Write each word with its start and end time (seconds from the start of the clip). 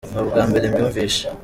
nubwambere 0.13 0.65
mbyumvise. 0.71 1.21